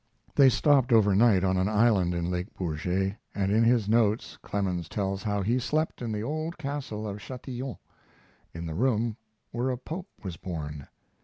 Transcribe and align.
They 0.33 0.49
stopped 0.49 0.91
overnight 0.91 1.43
on 1.43 1.57
an 1.57 1.69
island 1.69 2.15
in 2.15 2.31
Lake 2.31 2.51
Bourget, 2.55 3.17
and 3.35 3.51
in 3.51 3.63
his 3.63 3.87
notes 3.87 4.35
Clemens 4.41 4.89
tells 4.89 5.21
how 5.21 5.43
he 5.43 5.59
slept 5.59 6.01
in 6.01 6.11
the 6.11 6.23
old 6.23 6.57
castle 6.57 7.07
of 7.07 7.19
Chatillon, 7.19 7.77
in 8.51 8.65
the 8.65 8.73
room 8.73 9.15
where 9.51 9.69
a 9.69 9.77
pope 9.77 10.09
was 10.23 10.37
born. 10.37 10.87